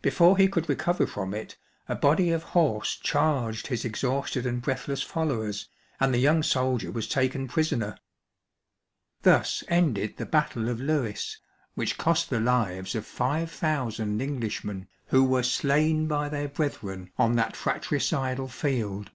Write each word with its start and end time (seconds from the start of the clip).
Before 0.00 0.38
he 0.38 0.46
could 0.46 0.68
recover 0.68 1.08
from 1.08 1.34
it, 1.34 1.56
a 1.88 1.96
body 1.96 2.30
of 2.30 2.44
horse 2.54 2.96
chai^ged 3.02 3.66
his 3.66 3.84
exhausted 3.84 4.46
and 4.46 4.62
breath 4.62 4.86
less 4.86 5.02
followers, 5.02 5.68
and 5.98 6.14
the 6.14 6.20
young 6.20 6.44
soldier 6.44 6.92
was 6.92 7.08
taken 7.08 7.48
prisoner. 7.48 7.98
Thus 9.22 9.64
ended 9.66 10.18
the 10.18 10.24
battle 10.26 10.68
of 10.68 10.80
Lewes, 10.80 11.40
which 11.74 11.98
cost 11.98 12.30
the 12.30 12.38
lives 12.38 12.94
of 12.94 13.04
jooo 13.06 14.20
Englishmen, 14.22 14.86
who 15.06 15.24
were 15.24 15.42
slain 15.42 16.06
by 16.06 16.28
their 16.28 16.46
brethren 16.46 17.10
on 17.18 17.34
that 17.34 17.56
fratricidal 17.56 18.46
field. 18.46 19.10